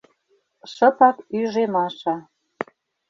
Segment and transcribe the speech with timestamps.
[0.73, 2.15] —шыпак ӱжӧ Маша.